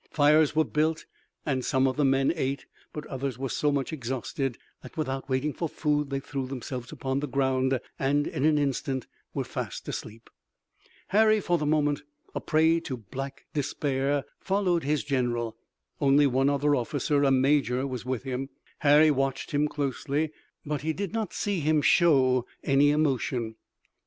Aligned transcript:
Fires 0.09 0.55
were 0.55 0.65
built 0.65 1.05
and 1.45 1.63
some 1.63 1.85
of 1.85 1.95
the 1.95 2.03
men 2.03 2.33
ate, 2.35 2.65
but 2.91 3.05
others 3.05 3.37
were 3.37 3.49
so 3.49 3.71
much 3.71 3.93
exhausted 3.93 4.57
that 4.81 4.97
without 4.97 5.29
waiting 5.29 5.53
for 5.53 5.69
food 5.69 6.09
they 6.09 6.19
threw 6.19 6.47
themselves 6.47 6.91
upon 6.91 7.19
the 7.19 7.27
ground, 7.27 7.79
and 7.99 8.25
in 8.25 8.43
an 8.43 8.57
instant 8.57 9.05
were 9.35 9.43
fast 9.43 9.87
asleep. 9.87 10.31
Harry, 11.09 11.39
for 11.39 11.59
the 11.59 11.67
moment, 11.67 12.01
a 12.33 12.41
prey 12.41 12.79
to 12.79 12.97
black 12.97 13.45
despair, 13.53 14.23
followed 14.39 14.83
his 14.83 15.03
general. 15.03 15.55
Only 15.99 16.25
one 16.25 16.49
other 16.49 16.75
officer, 16.75 17.23
a 17.23 17.29
major, 17.29 17.85
was 17.85 18.03
with 18.03 18.23
him. 18.23 18.49
Harry 18.79 19.11
watched 19.11 19.51
him 19.51 19.67
closely, 19.67 20.31
but 20.65 20.81
he 20.81 20.93
did 20.93 21.13
not 21.13 21.31
see 21.31 21.59
him 21.59 21.79
show 21.79 22.47
any 22.63 22.89
emotion. 22.89 23.53